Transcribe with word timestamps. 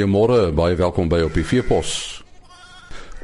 Goeiemôre, 0.00 0.54
baie 0.56 0.78
welkom 0.80 1.10
by 1.12 1.18
op 1.26 1.34
die 1.36 1.42
Veepos. 1.44 1.90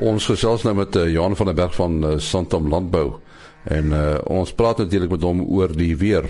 Ons 0.04 0.26
gesels 0.28 0.60
nou 0.66 0.74
met 0.76 0.92
uh, 1.00 1.06
Johan 1.08 1.32
van 1.38 1.48
der 1.48 1.56
Berg 1.56 1.72
van 1.72 1.94
uh, 2.04 2.10
Santam 2.20 2.66
Landbou 2.68 3.14
en 3.64 3.94
uh, 3.96 4.02
ons 4.28 4.52
praat 4.52 4.82
natuurlik 4.82 5.14
met 5.14 5.24
hom 5.24 5.40
oor 5.56 5.72
die 5.72 5.94
weer. 5.96 6.28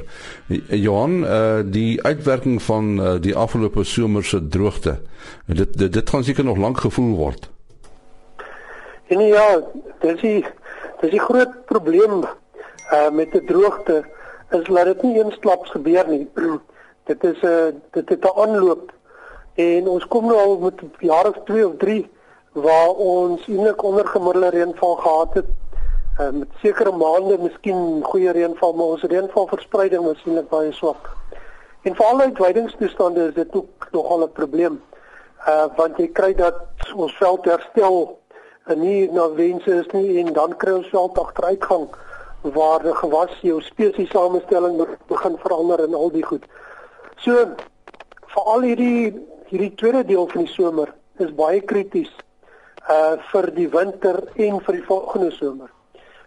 Johan, 0.70 1.16
uh, 1.24 1.64
die 1.66 1.98
uitwerking 1.98 2.62
van 2.62 2.94
uh, 2.94 3.16
die 3.18 3.34
afgelope 3.34 3.82
somer 3.82 4.22
se 4.22 4.38
droogte. 4.46 5.00
Dit 5.50 5.74
dit, 5.74 5.90
dit 5.98 6.14
gaan 6.14 6.22
seker 6.22 6.46
nog 6.46 6.62
lank 6.62 6.78
gevoel 6.86 7.16
word. 7.18 7.50
En 9.10 9.26
ja, 9.26 9.48
dis 10.06 10.22
die 10.22 10.40
dis 11.02 11.16
die 11.18 11.24
groot 11.26 11.58
probleem 11.66 12.20
uh, 12.22 13.08
met 13.10 13.34
die 13.34 13.42
droogte 13.50 14.04
is 14.54 14.70
dat 14.70 14.92
dit 14.94 15.08
nie 15.08 15.24
eensklaps 15.24 15.74
gebeur 15.74 16.06
nie. 16.06 16.28
dit 17.10 17.32
is 17.34 17.42
'n 17.42 17.50
uh, 17.50 17.72
dit 17.98 18.14
het 18.14 18.22
'n 18.22 18.38
aanloop 18.46 18.94
En 19.56 19.88
ons 19.88 20.06
kom 20.12 20.26
nou 20.28 20.36
al 20.38 20.58
met 20.58 20.80
jare 21.00 21.28
of 21.28 21.38
2 21.44 21.66
of 21.66 21.76
3 21.80 22.10
waar 22.52 22.88
ons 22.88 23.46
eintlik 23.48 23.82
ondergemiddelde 23.82 24.50
reënval 24.52 24.96
gehad 24.96 25.34
het. 25.34 25.48
Uh, 26.20 26.28
met 26.30 26.48
sekere 26.60 26.92
maande 26.92 27.38
miskien 27.40 28.02
goeie 28.04 28.32
reënval, 28.32 28.72
maar 28.72 28.96
ons 28.96 29.02
reënvalverspreiding 29.02 30.04
was 30.04 30.22
eintlik 30.24 30.48
baie 30.48 30.72
swak. 30.72 31.10
En 31.88 31.94
veral 31.94 32.20
uit 32.20 32.38
weidingstoestande 32.38 33.26
is 33.28 33.34
dit 33.34 33.56
ook 33.56 33.88
nogal 33.92 34.24
'n 34.24 34.32
probleem. 34.32 34.80
Uh 35.48 35.66
want 35.76 35.96
jy 35.96 36.08
kry 36.12 36.34
dat 36.34 36.56
ons 36.94 37.16
veld 37.16 37.44
herstel 37.44 38.18
en 38.66 38.80
nie 38.80 39.10
na 39.12 39.30
wense 39.32 39.70
is 39.70 39.86
nie 39.92 40.18
en 40.20 40.32
dan 40.32 40.56
kry 40.56 40.72
ons 40.72 40.88
veld 40.88 41.18
agteruitgang 41.18 41.88
waar 42.42 42.82
die 42.82 42.94
gewas 42.94 43.38
jou 43.40 43.60
spesies 43.62 44.10
samestelling 44.10 44.86
begin 45.06 45.38
verander 45.38 45.84
en 45.84 45.94
al 45.94 46.10
die 46.10 46.24
goed. 46.24 46.44
So 47.16 47.46
veral 48.26 48.60
hierdie 48.60 49.26
hierdie 49.50 49.74
tweede 49.74 50.04
deel 50.04 50.28
van 50.28 50.44
die 50.44 50.52
somer 50.52 50.92
is 51.22 51.34
baie 51.34 51.60
krities 51.60 52.12
uh 52.90 53.16
vir 53.30 53.50
die 53.56 53.68
winter 53.70 54.20
en 54.36 54.60
vir 54.62 54.78
die 54.78 54.86
volgende 54.86 55.30
somer. 55.34 55.70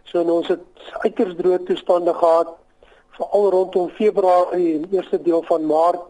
So 0.10 0.24
ons 0.24 0.50
het 0.52 0.66
uiters 1.06 1.36
droë 1.40 1.64
toestande 1.68 2.14
gehad 2.18 2.56
veral 3.20 3.50
rondom 3.56 3.90
Februarie 3.96 4.74
en 4.78 4.88
eerste 4.92 5.22
deel 5.22 5.44
van 5.48 5.66
Maart 5.66 6.02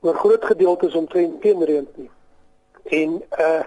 oor 0.00 0.14
groot 0.14 0.44
gedeeltes 0.44 0.94
omtrent 0.94 1.42
geen 1.42 1.64
reën 1.64 1.88
nie. 1.96 2.10
En 3.00 3.18
uh, 3.38 3.62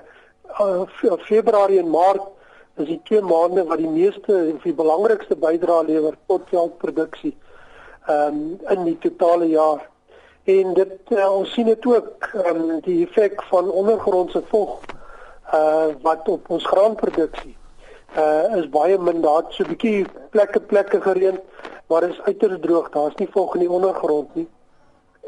uh 0.59 1.17
Februarie 1.27 1.79
en 1.79 1.89
Maart 1.89 2.27
is 2.79 2.87
die 2.87 3.01
twee 3.03 3.21
maande 3.21 3.63
wat 3.67 3.81
die 3.83 3.91
meeste 3.91 4.35
of 4.55 4.63
die 4.63 4.75
belangrikste 4.75 5.35
bydrae 5.35 5.85
lewer 5.87 6.17
tot 6.27 6.47
veldproduksie 6.51 7.35
um 8.09 8.59
in 8.71 8.85
die 8.87 8.97
totale 9.03 9.49
jaar 9.51 9.90
en 10.43 10.73
dit 10.73 10.91
uh, 11.09 11.31
ons 11.31 11.53
sien 11.53 11.65
dit 11.65 11.85
ook 11.85 12.29
um, 12.45 12.79
die 12.81 13.05
effek 13.05 13.43
van 13.43 13.69
ondergrondse 13.69 14.41
vog 14.49 14.79
uh 15.53 15.91
wat 16.01 16.29
op 16.29 16.49
ons 16.49 16.65
graanproduksie 16.65 17.55
uh 18.17 18.57
is 18.57 18.69
baie 18.69 18.97
min. 18.97 19.21
Daar 19.21 19.43
so 19.49 19.63
'n 19.63 19.67
bietjie 19.67 20.05
plekke 20.29 20.59
plekke 20.59 21.01
gereën 21.01 21.39
maar 21.87 22.03
is 22.03 22.21
uiters 22.21 22.59
droog. 22.61 22.89
Daar's 22.89 23.15
nie 23.15 23.27
vog 23.31 23.53
in 23.53 23.59
die 23.59 23.71
ondergrond 23.71 24.35
nie. 24.35 24.47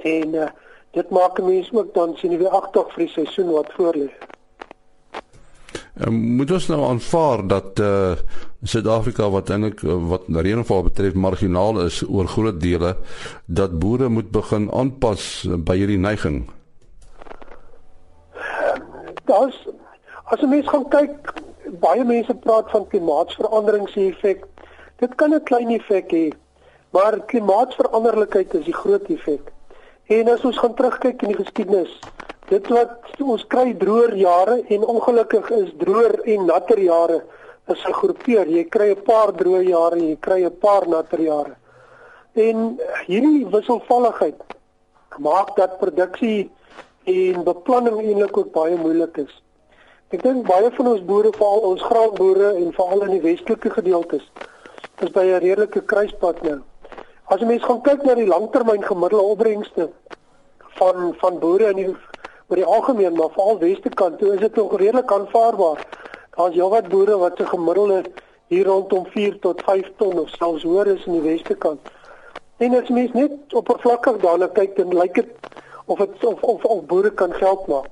En 0.02 0.34
uh 0.34 0.48
dit 0.92 1.10
maak 1.10 1.42
mense 1.42 1.78
ook 1.78 1.94
dan 1.94 2.16
sien 2.18 2.32
jy 2.32 2.38
weer 2.38 2.56
agter 2.62 2.86
vir 2.94 3.06
die 3.06 3.14
seisoen 3.14 3.52
wat 3.52 3.74
voor 3.74 3.96
lê 3.98 4.10
moet 6.10 6.52
ons 6.52 6.68
nou 6.68 6.82
aanvaar 6.90 7.48
dat 7.48 7.80
uh 7.80 8.16
Suid-Afrika 8.64 9.28
wat 9.30 9.50
eintlik 9.52 9.82
uh, 9.84 9.98
wat 10.10 10.24
reënval 10.28 10.86
betref 10.88 11.14
marginaal 11.14 11.82
is 11.84 12.00
oor 12.08 12.28
groot 12.28 12.62
dele 12.62 12.96
dat 13.46 13.80
boere 13.80 14.08
moet 14.10 14.32
begin 14.32 14.70
aanpas 14.72 15.46
by 15.68 15.76
hierdie 15.78 16.00
neiging. 16.00 16.46
Daar's 19.28 19.68
as 20.24 20.42
'n 20.42 20.50
mens 20.50 20.68
gaan 20.68 20.88
kyk 20.90 21.34
baie 21.80 22.04
mense 22.04 22.34
praat 22.34 22.72
van 22.72 22.88
klimaatsverandering 22.88 23.90
se 23.90 24.08
effek. 24.08 24.46
Dit 24.98 25.16
kan 25.16 25.34
'n 25.34 25.44
klein 25.44 25.70
effek 25.70 26.12
hê, 26.12 26.32
maar 26.90 27.20
klimaatsveranderlikheid 27.26 28.54
is 28.54 28.66
die 28.66 28.80
groot 28.82 29.04
effek. 29.10 29.52
En 30.08 30.28
as 30.28 30.46
ons 30.46 30.58
gaan 30.58 30.74
terugkyk 30.74 31.22
in 31.22 31.28
die 31.28 31.44
geskiedenis, 31.44 32.00
dit 32.50 32.68
wat 32.68 33.22
ons 33.24 33.46
kry 33.48 33.74
droër 33.80 34.16
jare 34.16 34.62
en 34.76 34.86
ongelukkig 34.96 35.50
is 35.50 35.72
droër 35.78 36.20
en 36.36 36.46
natter 36.46 36.80
jare 36.80 37.22
is 37.72 37.84
gegroepeer. 37.88 38.48
Jy 38.48 38.64
kry 38.70 38.90
'n 38.92 39.04
paar 39.04 39.32
droë 39.32 39.64
jare 39.70 39.96
en 39.96 40.08
jy 40.10 40.18
kry 40.20 40.44
'n 40.44 40.58
paar 40.60 40.88
natter 40.88 41.22
jare. 41.22 41.56
En 42.34 42.80
hierdie 43.08 43.46
wisselvalligheid 43.46 44.42
maak 45.18 45.56
dat 45.56 45.80
produksie 45.80 46.52
en 47.06 47.44
beplanning 47.44 48.00
eintlik 48.02 48.38
ook 48.38 48.52
baie 48.52 48.76
moeilik 48.76 49.18
is. 49.18 49.42
Ek 50.10 50.22
dink 50.24 50.48
baie 50.48 50.72
van 50.72 50.88
ons 50.88 51.06
boere, 51.06 51.32
veral 51.34 51.60
ons 51.60 51.82
graanboere 51.82 52.56
en 52.56 52.74
veral 52.74 53.02
in 53.02 53.12
die 53.12 53.22
westelike 53.22 53.70
gedeeltes, 53.70 54.32
is 55.02 55.10
by 55.10 55.24
'n 55.26 55.40
redelike 55.40 55.82
kruispunt 55.82 56.42
nou. 56.42 56.62
As 57.26 57.40
jy 57.40 57.46
mens 57.46 57.64
gaan 57.64 57.82
kyk 57.82 58.04
na 58.04 58.16
die 58.16 58.28
langtermyn 58.28 58.84
gemiddelde 58.84 59.24
opbrengste 59.24 59.90
van 60.78 61.16
van 61.22 61.40
boere 61.40 61.70
in 61.70 61.76
die 61.76 61.96
oor 62.54 62.62
die 62.62 62.70
algemeen 62.70 63.16
maar 63.18 63.32
veral 63.34 63.58
weste 63.58 63.90
kant 63.90 64.20
toe 64.20 64.34
is 64.34 64.40
dit 64.40 64.56
nog 64.56 64.76
redelik 64.78 65.12
aanvaarbaar. 65.12 65.80
Daar's 66.36 66.54
heelwat 66.54 66.90
boere 66.90 67.18
wat 67.18 67.38
se 67.38 67.46
gemiddelde 67.50 68.04
hier 68.48 68.66
rondom 68.66 69.08
4 69.10 69.40
tot 69.40 69.62
5 69.66 69.90
ton 69.98 70.20
of 70.20 70.30
selfs 70.30 70.64
hoër 70.64 70.92
is 70.94 71.06
in 71.10 71.18
die 71.18 71.22
weste 71.22 71.56
kant. 71.56 71.90
En 72.58 72.76
as 72.78 72.92
mens 72.94 73.12
net 73.18 73.56
oppervlakkig 73.58 74.22
daarna 74.22 74.52
kyk 74.54 74.76
dan 74.78 74.94
lyk 74.94 75.18
dit 75.18 75.50
of 75.86 75.98
dit 75.98 76.26
of, 76.30 76.42
of 76.42 76.64
of 76.64 76.86
boere 76.86 77.10
kan 77.10 77.34
geld 77.34 77.66
maak. 77.68 77.90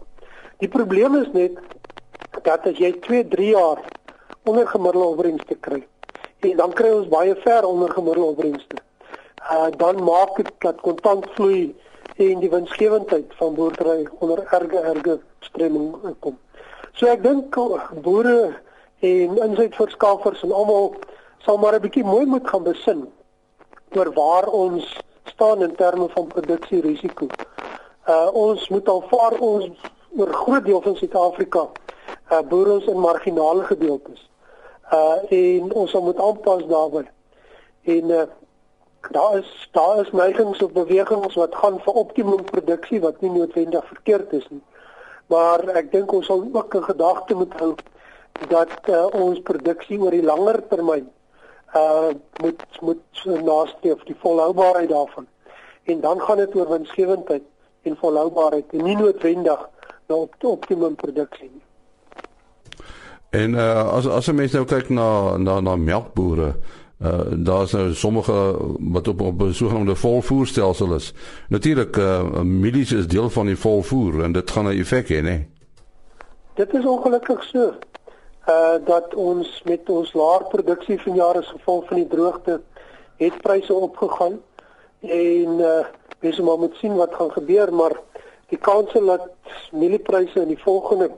Die 0.62 0.70
probleem 0.70 1.18
is 1.24 1.32
net 1.34 1.58
dat 2.46 2.68
as 2.70 2.78
jy 2.78 2.94
2, 3.08 3.28
3 3.34 3.52
jaar 3.56 3.82
onder 4.46 4.68
gemiddelde 4.68 5.08
opbrengste 5.08 5.58
kry 5.58 5.82
en 6.46 6.58
dan 6.58 6.74
kry 6.78 6.94
ons 7.00 7.10
baie 7.10 7.34
ver 7.42 7.66
onder 7.66 7.90
gemiddelde 7.90 8.30
opbrengste. 8.36 8.78
Uh 9.50 9.74
dan 9.78 10.04
maak 10.06 10.38
dit 10.38 10.54
dat 10.60 10.86
kontant 10.86 11.26
vloei 11.34 11.72
en 12.16 12.40
die 12.40 12.50
winsgewendheid 12.50 13.34
van 13.40 13.54
boerdery 13.54 14.08
onder 14.20 14.44
erge 14.50 14.80
erge 14.80 15.20
stremming 15.40 16.16
kom. 16.20 16.38
So 16.94 17.08
ek 17.08 17.24
dink 17.24 17.56
boere 18.04 18.56
en 19.00 19.38
insetverskaffers 19.48 20.44
en 20.44 20.52
almal 20.52 20.94
sal 21.46 21.58
maar 21.58 21.76
'n 21.76 21.82
bietjie 21.82 22.04
mooi 22.04 22.26
moet 22.26 22.48
gaan 22.48 22.64
besin 22.64 23.08
oor 23.96 24.14
waar 24.14 24.48
ons 24.48 24.98
staan 25.24 25.64
in 25.64 25.76
terme 25.76 26.10
van 26.10 26.28
produksierisiko. 26.28 27.28
Uh 28.08 28.30
ons 28.34 28.70
moet 28.70 28.88
alvaar 28.88 29.40
ons 29.40 29.70
oor 30.18 30.34
groot 30.34 30.66
deel 30.66 30.82
van 30.82 30.96
Suid-Afrika 30.96 31.70
uh 32.32 32.42
boere 32.42 32.78
is 32.78 32.86
in 32.86 33.00
marginale 33.00 33.64
gedeeltes. 33.64 34.30
Uh 34.92 35.18
en 35.30 35.74
ons 35.74 35.94
moet 35.94 36.20
aanpas 36.20 36.66
daarbey. 36.68 37.10
En 37.84 38.10
uh 38.10 38.24
daar 39.10 39.38
is 39.38 39.70
daar 39.72 40.02
is 40.02 40.12
neigings 40.12 40.64
of 40.64 40.72
bewegings 40.72 41.36
wat 41.36 41.56
gaan 41.56 41.80
vir 41.80 41.94
optimum 41.94 42.44
produksie 42.44 43.02
wat 43.02 43.22
nie 43.22 43.32
noodwendig 43.32 43.88
verkeerd 43.88 44.34
is 44.34 44.48
nie. 44.50 44.62
Maar 45.26 45.64
ek 45.80 45.92
dink 45.92 46.12
ons 46.12 46.26
sal 46.26 46.44
ook 46.52 46.76
'n 46.76 46.84
gedagte 46.84 47.34
moet 47.36 47.54
hou 47.60 47.76
dat 48.48 48.80
uh, 48.90 49.06
ons 49.12 49.40
produksie 49.40 50.00
oor 50.00 50.12
die 50.12 50.24
langer 50.24 50.68
termyn 50.68 51.10
uh 51.76 52.12
moet 52.42 52.64
moet 52.82 53.26
nastreef 53.44 54.04
die 54.04 54.16
volhoubaarheid 54.20 54.90
daarvan. 54.90 55.28
En 55.84 56.02
dan 56.02 56.22
gaan 56.22 56.38
dit 56.38 56.56
oor 56.56 56.70
winsgewendheid 56.70 57.44
en 57.82 57.98
volhoubaarheid 57.98 58.66
en 58.72 58.84
nie 58.84 58.98
noodwendig 58.98 59.70
na 60.08 60.16
op 60.16 60.36
optimum 60.40 60.96
produksie 60.96 61.52
nie. 61.54 61.64
En 63.30 63.54
uh 63.54 63.94
as 63.94 64.08
as 64.08 64.28
'n 64.28 64.36
mens 64.36 64.52
nou 64.52 64.66
kyk 64.66 64.90
na 64.90 65.38
na 65.38 65.60
na 65.60 65.76
melkbore 65.76 66.56
Uh 67.02 67.20
daar's 67.34 67.72
nou 67.72 67.94
sommige 67.94 68.56
wat 68.80 69.08
op 69.08 69.22
op 69.22 69.42
'n 69.42 69.52
sogenaamde 69.52 69.96
volvoerstelsel 69.96 70.96
is. 70.96 71.14
Natuurlik 71.50 71.98
uh 71.98 72.42
milies 72.42 72.92
is 72.92 73.08
deel 73.08 73.30
van 73.30 73.46
die 73.46 73.58
volvoer 73.58 74.24
en 74.24 74.32
dit 74.32 74.52
gaan 74.52 74.66
'n 74.66 74.80
effek 74.80 75.08
hê, 75.10 75.22
né? 75.22 75.48
Dit 76.54 76.74
is 76.74 76.86
ongelukkig 76.86 77.44
so. 77.44 77.74
Uh 78.48 78.74
dat 78.86 79.16
ons 79.16 79.62
met 79.66 79.90
ons 79.90 80.14
laer 80.14 80.44
produksie 80.44 81.02
vanjaar 81.02 81.38
as 81.38 81.48
gevolg 81.48 81.88
van 81.88 81.98
die 81.98 82.08
droogte 82.08 82.62
het 83.16 83.42
pryse 83.42 83.74
opgegaan 83.74 84.40
en 85.00 85.60
uh 85.60 85.86
mense 86.20 86.42
moet 86.42 86.76
sien 86.76 86.96
wat 86.96 87.16
gaan 87.16 87.32
gebeur, 87.32 87.74
maar 87.74 87.92
die 88.48 88.58
kans 88.58 88.94
dat 88.94 89.30
mieliepryse 89.72 90.42
in 90.42 90.48
die 90.48 90.64
volgende 90.64 91.12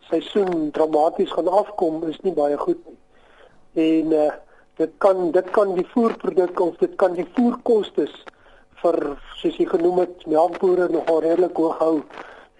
seisoen 0.00 0.70
dramaties 0.70 1.30
gaan 1.30 1.48
afkom 1.48 2.02
is 2.08 2.20
nie 2.20 2.32
baie 2.32 2.56
goed 2.56 2.78
nie. 2.86 2.98
En 3.72 4.12
uh 4.12 4.32
dit 4.78 4.90
kan 5.02 5.30
dit 5.34 5.50
kan 5.50 5.74
die 5.74 5.86
voerproduk 5.92 6.60
of 6.60 6.76
dit 6.82 6.96
kan 6.96 7.14
die 7.18 7.26
voerkoste 7.36 8.06
vir 8.82 8.98
soos 9.40 9.56
jy 9.58 9.66
genoem 9.66 10.04
het 10.04 10.26
melkbore 10.30 10.88
nogal 10.92 11.22
redelik 11.24 11.58
hoog 11.58 11.80
hou 11.82 11.94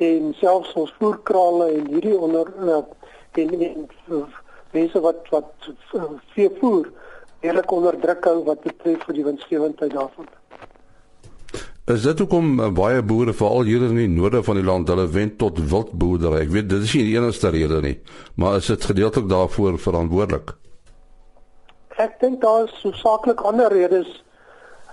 en 0.08 0.32
selfs 0.40 0.74
ons 0.78 0.94
voerkrale 0.98 1.70
en 1.76 1.86
hierdie 1.92 2.16
onder 2.18 2.50
uh, 2.62 2.82
en, 3.38 3.54
en 3.68 3.86
mense 4.74 5.04
wat 5.06 5.30
wat 5.34 5.70
vee 6.34 6.50
voer 6.58 6.90
redelik 7.40 7.72
onder 7.78 8.00
druk 8.02 8.28
hou 8.30 8.42
wat 8.50 8.66
betref 8.66 9.06
vir 9.06 9.18
die 9.20 9.24
winsgewendheid 9.30 9.94
daarvan. 9.94 10.26
Is 11.88 12.02
dit 12.04 12.18
hoekom 12.20 12.58
baie 12.76 13.00
boere 13.00 13.32
veral 13.32 13.64
hier 13.64 13.86
in 13.86 13.96
die 13.96 14.10
noorde 14.12 14.42
van 14.44 14.58
die 14.58 14.66
land 14.66 14.90
hulle 14.92 15.06
wend 15.14 15.38
tot 15.40 15.60
wildboerdery? 15.70 16.42
Ek 16.44 16.50
weet 16.52 16.68
dit 16.68 16.84
is 16.84 16.94
nie 16.98 17.06
die 17.06 17.14
enigste 17.16 17.52
rede 17.54 17.78
nie, 17.80 17.94
maar 18.36 18.58
is 18.58 18.68
dit 18.68 18.90
gedeeltelik 18.90 19.30
daarvoor 19.30 19.78
verantwoordelik? 19.80 20.57
Ek 21.98 22.20
dink 22.22 22.38
daar 22.38 22.68
is 22.68 22.82
hoofsaaklik 22.84 23.40
ander 23.42 23.72
redes 23.74 24.10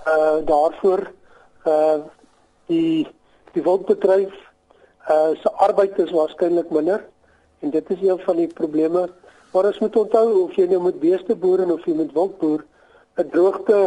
uh 0.10 0.40
daarvoor 0.46 1.04
uh 1.70 2.00
die 2.72 3.06
die 3.54 3.64
wildbedryf 3.68 4.34
uh 5.14 5.36
se 5.42 5.52
arbeid 5.68 6.00
is 6.02 6.16
waarskynlik 6.16 6.74
minder 6.74 7.06
en 7.62 7.76
dit 7.78 7.94
is 7.94 8.02
een 8.02 8.20
van 8.26 8.42
die 8.42 8.50
probleme. 8.50 9.06
Maar 9.54 9.70
ons 9.70 9.80
moet 9.86 10.02
onthou 10.02 10.26
of 10.42 10.58
jy 10.58 10.66
nou 10.74 10.82
met 10.88 11.00
beeste 11.00 11.38
boer 11.38 11.62
en 11.68 11.78
of 11.78 11.86
jy 11.86 11.94
met 11.94 12.12
wild 12.18 12.38
boer, 12.42 12.66
'n 13.22 13.30
droogte 13.30 13.80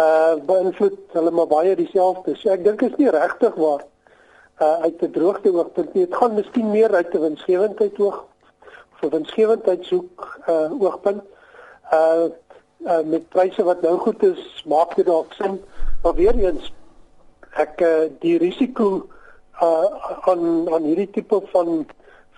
uh 0.00 0.34
beïnvloed 0.48 0.98
hulle 1.20 1.30
maar 1.30 1.52
baie 1.52 1.76
dieselfde. 1.76 2.36
So 2.36 2.48
ek 2.48 2.64
dink 2.64 2.82
is 2.82 2.96
nie 2.96 3.12
regtig 3.12 3.54
waar 3.60 3.84
uh 4.60 4.76
uit 4.88 5.02
'n 5.02 5.12
droogte 5.12 5.52
oogpunt 5.52 5.92
nie. 5.94 6.06
Dit 6.06 6.16
gaan 6.16 6.34
miskien 6.34 6.70
meer 6.70 6.94
uit 6.94 7.14
'n 7.14 7.26
winsgewendheid 7.28 8.00
oog 8.00 8.24
vir 9.00 9.10
winsgewendheid 9.10 9.84
soek 9.84 10.38
uh 10.48 10.72
oogpunt. 10.80 11.22
Uh 11.92 12.28
uh 12.86 13.02
met 13.04 13.28
pryse 13.28 13.62
wat 13.64 13.80
nou 13.82 13.98
goed 13.98 14.22
is, 14.22 14.64
maak 14.66 14.94
dit 14.96 15.06
dalk 15.06 15.32
sin. 15.32 15.60
Maar 16.02 16.14
weer 16.14 16.36
eens 16.38 16.72
ek 17.58 17.80
uh 17.80 18.08
die 18.22 18.38
risiko 18.38 19.08
uh 19.62 19.88
aan 20.30 20.68
aan 20.72 20.86
hierdie 20.86 21.10
tipe 21.10 21.40
van 21.52 21.86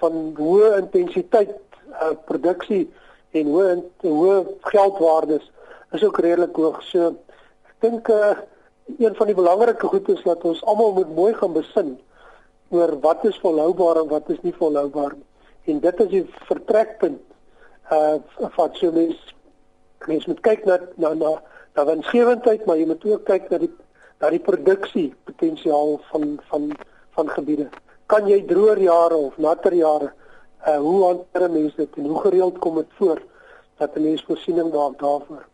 van 0.00 0.20
hoë 0.38 0.76
intensiteit 0.78 1.56
uh 1.90 2.14
produksie 2.24 2.86
en 3.36 3.50
hoë 3.54 3.74
hoë 4.06 4.36
geldwaardes 4.72 5.50
is 5.92 6.04
ook 6.04 6.18
redelik 6.18 6.56
hoog. 6.56 6.82
So 6.82 7.14
dink 7.82 8.08
uh, 8.08 8.36
een 8.98 9.14
van 9.14 9.26
die 9.26 9.34
belangrike 9.34 9.86
goed 9.86 10.08
is 10.08 10.22
dat 10.22 10.44
ons 10.44 10.62
almal 10.64 10.92
moet 10.92 11.14
mooi 11.14 11.34
gaan 11.34 11.52
besin 11.52 11.98
oor 12.70 12.94
wat 13.00 13.24
is 13.24 13.38
volhoubaar 13.42 14.02
en 14.02 14.08
wat 14.08 14.30
is 14.30 14.40
nie 14.42 14.54
volhoubaar 14.54 15.16
nie. 15.16 15.26
En 15.74 15.80
dit 15.80 16.00
is 16.00 16.10
die 16.14 16.24
vertrekpunt 16.48 17.20
uh 17.90 18.16
van 18.56 18.74
so 18.78 18.92
mens 18.94 19.29
mens 20.10 20.26
moet 20.26 20.42
kyk 20.46 20.66
na 20.68 20.78
na 21.00 21.14
na 21.14 21.36
na 21.78 21.86
winsgewendheid, 21.86 22.66
maar 22.66 22.78
jy 22.80 22.86
moet 22.90 23.04
ook 23.06 23.24
kyk 23.28 23.50
na 23.50 23.60
die 23.62 23.70
na 24.20 24.30
die 24.34 24.42
produksie 24.44 25.10
potensiaal 25.28 26.00
van 26.10 26.38
van 26.50 26.72
van 27.16 27.30
gebiede. 27.36 27.68
Kan 28.10 28.28
jy 28.28 28.42
droër 28.46 28.82
jare 28.84 29.16
of 29.28 29.38
natter 29.38 29.74
jare 29.74 30.10
uh 30.66 30.76
hoe 30.76 31.04
hanteer 31.04 31.50
mense 31.50 31.76
dit 31.76 31.96
en 31.96 32.10
hoe 32.12 32.20
gereeld 32.26 32.58
kom 32.58 32.76
dit 32.82 32.98
voor 32.98 33.22
dat 33.78 33.96
'n 33.96 34.02
mens 34.02 34.24
voorsiening 34.26 34.72
maak 34.72 34.98
daarvoor? 34.98 35.44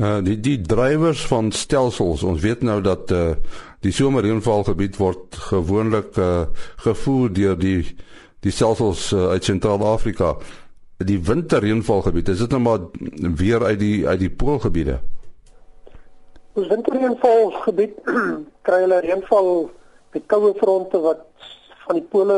Uh 0.00 0.18
die 0.24 0.40
die 0.40 0.60
drywers 0.60 1.26
van 1.26 1.52
stelsels, 1.52 2.22
ons 2.22 2.40
weet 2.40 2.62
nou 2.62 2.80
dat 2.80 3.10
uh 3.10 3.32
die 3.80 3.92
somerreënvalgebied 3.92 4.96
word 4.96 5.36
gewoonlik 5.36 6.16
uh 6.16 6.42
gevoer 6.76 7.32
deur 7.32 7.58
die 7.58 7.96
die 8.40 8.52
stelsels 8.52 9.12
uh, 9.12 9.28
uit 9.28 9.44
Sentraal-Afrika. 9.44 10.36
Die 11.00 11.16
winterreënvalgebied, 11.24 12.28
is 12.28 12.38
dit 12.38 12.50
nou 12.52 12.60
maar 12.60 12.80
weer 13.36 13.64
uit 13.64 13.78
die 13.80 14.08
uit 14.08 14.18
die 14.20 14.30
poolgebiede? 14.30 14.98
Ons 16.52 16.68
winterreënvalgebied 16.68 17.94
kry 18.68 18.80
hulle 18.82 18.98
reënval 19.06 19.48
met 20.12 20.26
koue 20.28 20.50
fronte 20.58 21.00
wat 21.00 21.24
van 21.86 21.96
die 21.96 22.04
pole 22.12 22.36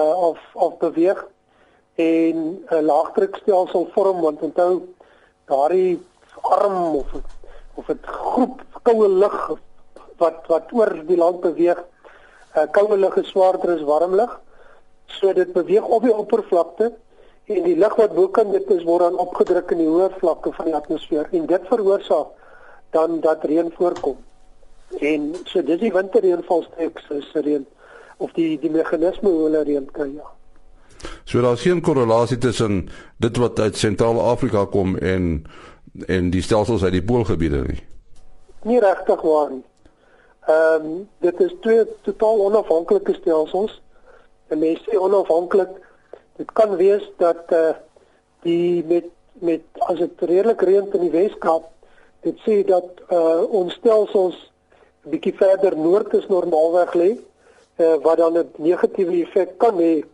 uh 0.00 0.06
af 0.30 0.40
af 0.54 0.78
beweeg 0.80 1.20
en 2.00 2.40
'n 2.64 2.88
laagdrukstelsel 2.88 3.86
vorm 3.92 4.24
want 4.24 4.40
onthou 4.40 4.88
daardie 5.52 6.00
arm 6.40 6.96
of 7.02 7.12
of 7.74 7.92
'n 7.92 8.00
groep 8.02 8.64
koue 8.88 9.08
lug 9.08 9.38
wat 10.16 10.48
wat 10.48 10.72
oor 10.72 10.96
die 11.06 11.20
land 11.20 11.40
beweeg. 11.44 11.84
Uh, 12.56 12.64
koue 12.72 12.96
lug 12.96 13.16
is 13.20 13.28
swaarder 13.28 13.76
as 13.76 13.84
warm 13.84 14.14
lug. 14.14 14.40
So 15.06 15.32
dit 15.32 15.52
beweeg 15.52 15.84
op 15.84 16.02
die 16.02 16.16
oppervlakte 16.16 16.94
en 17.56 17.64
die 17.66 17.76
lug 17.76 17.94
wat 17.96 18.14
bo 18.14 18.28
kan 18.28 18.52
dit 18.52 18.70
is 18.70 18.84
word 18.88 19.04
dan 19.06 19.18
opgedruk 19.22 19.70
in 19.74 19.82
die 19.82 19.88
hoër 19.88 20.14
vlakke 20.20 20.52
van 20.56 20.70
die 20.70 20.76
atmosfeer 20.76 21.28
en 21.32 21.46
dit 21.46 21.68
veroorsaak 21.70 22.38
dan 22.92 23.20
dat 23.20 23.44
reën 23.48 23.70
voorkom. 23.76 24.18
En 25.00 25.32
so 25.44 25.62
dis 25.64 25.80
die 25.80 25.92
winterreënvalsteks 25.92 27.08
is 27.16 27.30
reën 27.34 27.66
of 28.16 28.32
die 28.36 28.58
die 28.60 28.70
meganisme 28.70 29.28
hoe 29.28 29.44
hulle 29.46 29.64
reën 29.68 29.88
kry 29.92 30.10
ja. 30.14 30.28
So 31.24 31.40
daar's 31.40 31.62
geen 31.62 31.80
korrelasie 31.80 32.38
tussen 32.38 32.88
dit 33.16 33.36
wat 33.36 33.58
uit 33.58 33.76
Sentraal-Afrika 33.76 34.64
kom 34.64 34.96
en 34.96 35.44
en 36.06 36.30
die 36.30 36.42
stelsels 36.42 36.84
uit 36.84 36.92
die 36.92 37.04
poolgebiede 37.04 37.64
nie. 37.66 37.80
Nie 38.64 38.80
regtig 38.80 39.20
waar 39.20 39.50
nie. 39.50 39.64
Ehm 40.46 40.84
um, 40.84 41.08
dit 41.20 41.40
is 41.40 41.54
twee 41.60 41.84
totaal 42.02 42.44
onafhanklike 42.44 43.14
stelsels. 43.14 43.80
En 44.48 44.58
mense 44.58 44.82
sê 44.88 44.96
onafhanklik, 44.98 45.68
dit 46.36 46.52
kan 46.52 46.76
wees 46.76 47.10
dat 47.16 47.42
eh 47.48 47.58
uh, 47.58 47.74
die 48.42 48.84
met 48.84 49.04
met 49.32 49.62
as 49.78 49.98
dit 49.98 50.20
redelik 50.20 50.60
reën 50.62 50.92
in 50.92 51.00
die 51.00 51.10
Weskaap, 51.10 51.68
dit 52.20 52.38
sê 52.46 52.62
dat 52.66 52.88
eh 53.08 53.16
uh, 53.16 53.42
ons 53.50 53.74
stelsels 53.74 54.52
bietjie 55.02 55.34
verder 55.34 55.76
noord 55.76 56.14
is 56.14 56.26
normaalweg 56.26 56.94
lê, 56.94 57.10
eh 57.76 57.86
uh, 57.86 57.96
wat 58.02 58.16
dan 58.16 58.38
'n 58.38 58.50
negatiewe 58.56 59.22
effek 59.22 59.58
kan 59.58 59.78
hê 59.78 60.04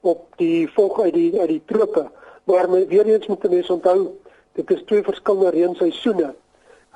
op 0.00 0.26
die 0.36 0.68
volg 0.72 1.00
uit 1.00 1.14
die 1.14 1.40
uit 1.40 1.48
die 1.48 1.62
trope. 1.66 2.10
Maar 2.44 2.70
weer 2.70 3.06
eens 3.06 3.26
moet 3.26 3.50
mense 3.50 3.72
onthou 3.72 4.08
dit 4.52 4.70
is 4.70 4.82
twee 4.86 5.02
verskillende 5.02 5.50
reenseisoene 5.50 6.34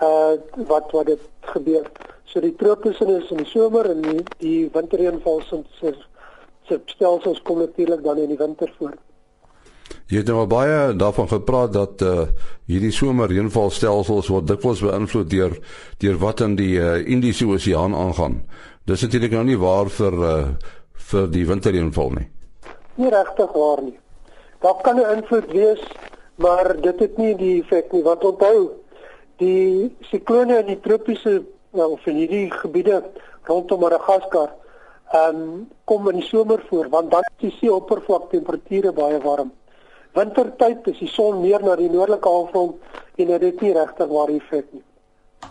uh 0.02 0.32
wat 0.66 0.90
wat 0.90 1.06
dit 1.06 1.20
gebeur. 1.40 1.86
So 2.24 2.40
die 2.40 2.54
tropiese 2.56 3.06
is 3.06 3.30
in 3.30 3.42
die 3.42 3.46
somer 3.46 3.90
en 3.90 4.00
die, 4.02 4.22
die 4.38 4.70
winterreënval 4.72 5.42
se 5.46 5.60
se 5.78 5.92
stelsels 6.66 7.42
kom 7.42 7.58
natuurlik 7.58 8.02
dan 8.04 8.18
in 8.18 8.28
die 8.28 8.38
winter 8.38 8.72
voor. 8.78 8.94
Jy 10.06 10.20
het 10.22 10.28
nou 10.28 10.46
baie 10.46 10.94
daarvan 10.96 11.28
gepraat 11.28 11.72
dat 11.72 12.02
uh 12.02 12.26
hierdie 12.66 12.92
somerreënvalstelsels 12.92 14.28
word 14.32 14.46
dikwels 14.48 14.80
beïnvloed 14.80 15.30
deur 15.30 15.56
deur 15.98 16.18
wat 16.18 16.40
in 16.40 16.54
die 16.56 16.76
uh, 16.80 17.00
Indiese 17.06 17.46
Oseaan 17.46 17.94
aangaan. 17.94 18.42
Dis 18.84 19.02
natuurlik 19.02 19.34
nou 19.36 19.44
nie 19.44 19.58
waar 19.58 19.90
vir 19.90 20.12
uh 20.12 20.46
vir 21.12 21.26
die 21.28 21.44
winterreënval 21.46 22.10
nie. 22.16 22.28
Nie 22.96 23.10
regtig 23.10 23.52
waar 23.52 23.82
nie. 23.82 23.98
Daar 24.60 24.80
kan 24.82 24.96
'n 24.96 25.16
invloed 25.16 25.52
wees 25.52 25.82
maar 26.34 26.80
dit 26.80 27.00
het 27.00 27.16
nie 27.16 27.34
die 27.36 27.60
effek 27.60 27.92
nie 27.92 28.02
wat 28.02 28.24
onthou 28.24 28.70
die 29.42 29.92
siklone 30.10 30.58
in 30.62 30.72
die 30.72 30.80
tropiese 30.80 31.42
nou, 31.72 31.92
of 31.96 32.06
in 32.06 32.20
hierdie 32.22 32.48
gebiede 32.54 33.02
rondom 33.48 33.82
Madagaskar 33.84 34.52
um, 35.14 35.68
kom 35.84 36.08
in 36.10 36.20
die 36.20 36.28
somer 36.28 36.62
voor 36.68 36.88
want 36.88 37.10
dan 37.10 37.26
is 37.30 37.40
die 37.48 37.56
seeoppervlak 37.58 38.30
temperature 38.30 38.92
baie 38.92 39.18
warm. 39.20 39.52
Wintertyd 40.12 40.86
is 40.92 40.98
die 40.98 41.08
son 41.08 41.40
meer 41.40 41.62
na 41.64 41.76
die 41.76 41.90
noordelike 41.90 42.28
halfrond 42.28 42.74
en 43.16 43.26
dit 43.26 43.44
het 43.48 43.60
nie 43.60 43.74
regtig 43.76 44.08
waar 44.12 44.32
effek 44.32 44.66
nie. 44.72 44.84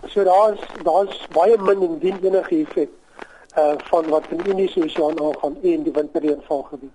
So 0.07 0.23
daar's 0.23 0.65
daar's 0.85 1.27
baie 1.33 1.57
min 1.57 1.81
indien 1.89 2.19
enige 2.23 2.63
effek 2.63 2.89
uh 3.57 3.75
van 3.89 4.09
wat 4.09 4.29
in 4.31 4.43
die 4.43 4.51
Indiese 4.53 4.83
Oseaan 4.83 5.19
aangaan 5.19 5.57
en 5.61 5.83
die 5.83 5.93
winterreënvalgebied. 5.93 6.93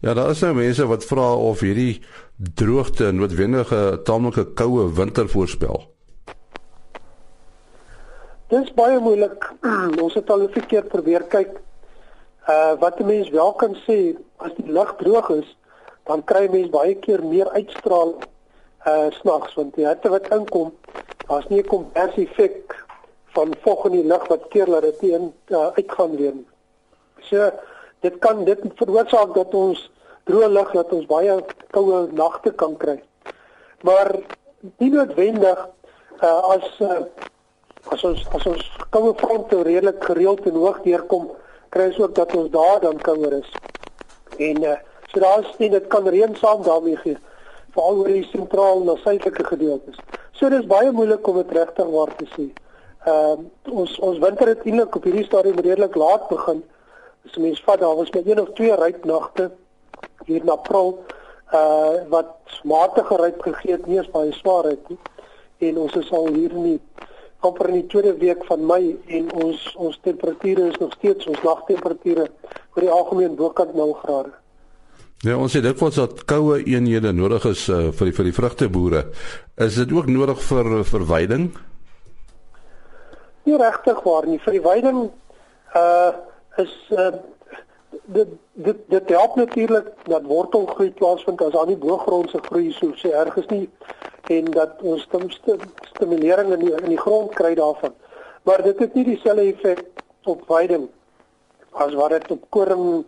Ja, 0.00 0.14
daar 0.14 0.30
is 0.30 0.40
nou 0.40 0.54
mense 0.54 0.86
wat 0.86 1.04
vra 1.04 1.34
of 1.36 1.60
hierdie 1.60 2.00
droogte 2.36 3.06
en 3.06 3.20
noodwendige 3.20 4.00
tamelike 4.04 4.44
koue 4.54 4.92
winter 4.92 5.28
voorspel. 5.28 5.95
Dit 8.56 8.70
is 8.70 8.72
baie 8.72 8.96
moeilik. 9.04 9.42
Ons 10.04 10.14
het 10.16 10.30
al 10.32 10.46
'n 10.46 10.66
keer 10.68 10.84
probeer 10.88 11.22
kyk. 11.28 11.58
Uh 12.48 12.72
wat 12.80 13.00
'n 13.00 13.06
mens 13.06 13.28
wel 13.28 13.52
kan 13.52 13.74
sê, 13.86 14.16
as 14.36 14.52
die 14.56 14.72
lug 14.72 14.94
droog 14.96 15.28
is, 15.30 15.48
dan 16.08 16.24
kry 16.24 16.48
mens 16.48 16.70
baie 16.70 16.94
keer 16.94 17.24
meer 17.24 17.50
uitstraal 17.50 18.14
uh 18.86 19.10
snags 19.10 19.54
want 19.54 19.74
die 19.74 19.86
hitte 19.86 20.08
wat 20.08 20.30
inkom, 20.32 20.72
daar's 21.28 21.48
nie 21.48 21.60
'n 21.60 21.68
konversie 21.68 22.28
effek 22.28 22.86
van 23.36 23.54
vog 23.60 23.84
in 23.84 23.92
die 23.92 24.08
lug 24.12 24.24
wat 24.28 24.48
keer 24.48 24.66
dat 24.66 24.82
dit 24.82 24.98
teen 24.98 25.34
uh, 25.46 25.68
uitgaan 25.76 26.16
weer. 26.16 26.34
So 27.28 27.50
dit 28.00 28.18
kan 28.18 28.44
dit 28.44 28.60
veroorsaak 28.74 29.34
dat 29.34 29.54
ons 29.54 29.90
droë 30.24 30.48
lug 30.48 30.72
dat 30.72 30.92
ons 30.92 31.06
baie 31.06 31.44
koue 31.70 32.08
nagte 32.12 32.50
kan 32.52 32.76
kry. 32.76 33.02
Maar 33.82 34.16
nie 34.78 34.90
noodwendig 34.90 35.68
uh, 36.22 36.40
as 36.56 36.80
uh, 36.80 37.04
as 37.94 38.04
ons 38.04 38.26
as 38.34 38.46
ons 38.46 38.66
koue 38.90 39.14
fronte 39.20 39.62
redelik 39.62 40.04
gereeld 40.04 40.46
en 40.46 40.58
hoog 40.60 40.82
deurkom, 40.84 41.30
kry 41.74 41.88
ons 41.90 42.02
ook 42.02 42.14
dat 42.14 42.34
ons 42.36 42.50
daar 42.50 42.80
dan 42.80 43.00
kouer 43.08 43.38
is. 43.38 43.50
En 44.38 44.62
uh, 44.62 44.76
so 45.12 45.20
daar's 45.20 45.56
nie 45.58 45.70
dit 45.70 45.86
kan 45.92 46.08
reën 46.08 46.36
saam 46.36 46.62
daarmee 46.66 46.96
gee 47.04 47.16
veral 47.76 47.98
oor 48.00 48.08
die 48.08 48.28
sentraal 48.30 48.84
na 48.84 48.94
suidelike 49.02 49.44
gedeeltes. 49.44 49.98
So 50.36 50.48
dis 50.52 50.68
baie 50.68 50.92
moeilik 50.92 51.26
om 51.28 51.36
dit 51.42 51.52
regtig 51.58 51.90
waar 51.92 52.14
te 52.16 52.28
sê. 52.32 52.48
Ehm 53.06 53.44
uh, 53.44 53.74
ons 53.82 53.98
ons 54.08 54.18
winter 54.22 54.48
het 54.52 54.64
eintlik 54.64 54.96
op 54.96 55.04
hierdie 55.06 55.26
stadium 55.26 55.60
redelik 55.60 55.94
laat 56.00 56.28
begin. 56.32 56.62
As 57.26 57.36
mens 57.42 57.62
vat 57.66 57.80
daar 57.82 57.96
was 57.98 58.10
maar 58.14 58.26
een 58.26 58.40
of 58.40 58.52
twee 58.58 58.74
ryp 58.74 59.04
nagte 59.04 59.50
hier 60.24 60.42
in 60.42 60.50
April 60.50 60.98
uh 61.54 62.02
wat 62.08 62.60
matige 62.64 63.16
ryp 63.16 63.42
gegee 63.42 63.72
het, 63.76 63.86
nie 63.86 63.98
eens 63.98 64.10
baie 64.10 64.32
swaar 64.32 64.64
het 64.72 64.88
nie. 64.88 64.98
En 65.68 65.78
ons 65.78 65.94
is 65.96 66.10
al 66.12 66.26
hier 66.34 66.50
in 66.50 66.62
die 66.62 66.80
amper 67.46 67.70
in 67.70 67.80
die 67.80 67.90
tweede 67.92 68.14
week 68.20 68.42
van 68.48 68.64
Mei 68.66 68.96
en 69.18 69.30
ons 69.44 69.62
ons 69.76 70.00
temperature 70.04 70.66
is 70.70 70.80
nog 70.82 70.92
steeds 70.98 71.28
ons 71.30 71.44
nagtemperature 71.46 72.26
oor 72.74 72.84
die 72.84 72.92
algemeen 72.92 73.38
bokant 73.38 73.74
0 73.74 73.94
grade. 74.02 74.34
Ja, 75.24 75.38
ons 75.40 75.54
sê 75.56 75.62
dit 75.64 75.78
wat 75.80 75.96
dat 75.96 76.24
koue 76.28 76.58
eenhede 76.60 77.12
nodig 77.16 77.46
is 77.48 77.64
uh, 77.72 77.88
vir 77.96 78.10
die 78.10 78.16
vir 78.18 78.28
die 78.28 78.34
vrugteboere. 78.36 79.06
Is 79.64 79.78
dit 79.80 79.94
ook 79.96 80.10
nodig 80.12 80.42
vir 80.44 80.68
verwyding? 80.84 81.48
Nie 83.46 83.56
regtig 83.62 84.02
waar 84.04 84.26
nie. 84.28 84.38
Vir 84.44 84.58
die 84.58 84.64
veiding 84.64 85.06
uh 85.78 86.12
is 86.60 86.72
uh 86.92 87.14
dit 88.06 88.28
dit 88.52 88.76
dit 88.88 89.08
help 89.08 89.34
natuurlik 89.34 89.88
dat 90.02 90.22
wortelgroei 90.22 90.92
plaasvind 90.92 91.42
as 91.42 91.52
daar 91.52 91.66
nie 91.66 91.76
boogrondse 91.76 92.38
groei 92.42 92.72
so 92.72 92.92
sê 92.94 93.10
erg 93.12 93.36
is 93.36 93.46
nie 93.46 93.68
en 94.30 94.50
dat 94.50 94.82
ons 94.82 95.02
stimste 95.02 95.56
stimulering 95.90 96.52
in 96.52 96.64
die 96.64 96.72
in 96.74 96.88
die 96.90 97.00
grond 97.00 97.34
kry 97.34 97.54
daarvan. 97.54 97.94
Maar 98.42 98.62
dit 98.62 98.78
het 98.78 98.94
nie 98.94 99.04
dieselfde 99.04 99.42
effek 99.52 99.84
op 100.24 100.42
veiding 100.46 100.88
as 101.70 101.94
wat 101.94 102.10
dit 102.10 102.30
op 102.30 102.44
koring 102.50 103.04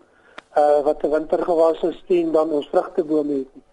uh 0.57 0.81
wat 0.85 1.02
'n 1.02 1.11
wintergewasse 1.11 1.93
steen 1.93 2.33
dan 2.33 2.50
ons 2.50 2.69
vrugtebome 2.69 3.38
het 3.43 3.55
nie. 3.55 3.64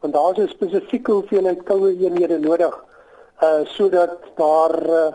Want 0.00 0.14
daar 0.14 0.38
is 0.38 0.44
'n 0.44 0.54
spesifieke 0.54 1.12
hoeveelheid 1.12 1.62
koue 1.62 1.96
eenhede 1.98 2.38
nodig 2.38 2.84
uh 3.42 3.64
sodat 3.64 4.18
daar 4.34 4.88
uh, 4.90 5.12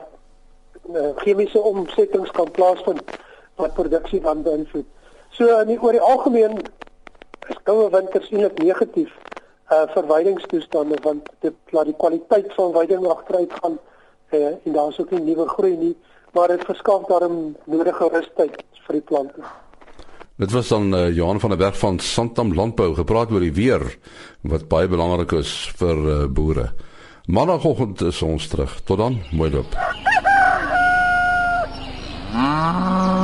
chemiese 1.15 1.59
omsettings 1.59 2.31
kan 2.31 2.51
plaasvind 2.51 3.03
wat 3.55 3.73
produksie 3.73 4.21
dan 4.21 4.41
beïnvloed. 4.41 4.85
So 5.35 5.47
in 5.59 5.67
die, 5.67 5.79
oor 5.81 5.91
die 5.91 6.03
algemeen 6.03 6.61
is 7.51 7.57
koue 7.67 7.89
winters 7.91 8.29
eintlik 8.31 8.61
negatief 8.63 9.11
uh 9.73 9.83
vir 9.91 10.05
veidingstoestande 10.11 10.99
want 11.03 11.29
dit 11.43 11.55
laat 11.73 11.89
die 11.89 11.97
kwaliteit 11.97 12.51
van 12.53 12.73
veiding 12.75 13.05
agteruit 13.09 13.53
gaan 13.61 13.79
uh, 14.31 14.51
en 14.53 14.75
daar's 14.77 14.99
ook 15.01 15.11
nie 15.11 15.23
nuwe 15.25 15.47
groei 15.49 15.75
nie, 15.77 15.95
maar 16.37 16.53
dit 16.53 16.65
verskaf 16.69 17.07
daarom 17.09 17.55
nodige 17.65 18.09
rustyd 18.13 18.59
vir 18.85 18.99
die 18.99 19.01
plante. 19.09 19.41
Dit 20.37 20.51
was 20.51 20.69
dan 20.69 20.93
uh, 20.93 21.09
Johan 21.15 21.39
van 21.39 21.55
der 21.55 21.59
Berg 21.59 21.79
van 21.79 21.99
Santam 21.99 22.53
Landbou 22.53 22.93
gepraat 22.95 23.31
oor 23.31 23.43
die 23.43 23.53
weer 23.55 23.83
wat 24.43 24.67
baie 24.69 24.87
belangrik 24.91 25.31
is 25.39 25.53
vir 25.79 25.95
uh, 25.95 26.17
boere. 26.27 26.69
Maandagoggend 27.25 28.05
is 28.05 28.21
ons 28.21 28.47
terug. 28.47 28.77
Tot 28.85 29.01
dan, 29.01 29.19
mooi 29.33 29.49
loop. 29.51 29.73
Ah. 32.35 33.14